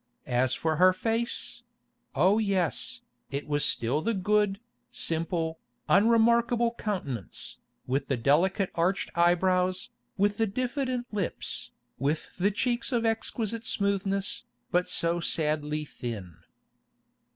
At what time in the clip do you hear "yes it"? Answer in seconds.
2.39-3.47